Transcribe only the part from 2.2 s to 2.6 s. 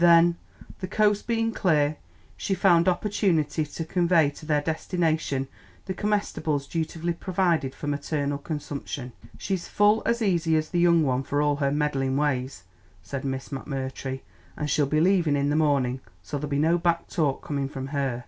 she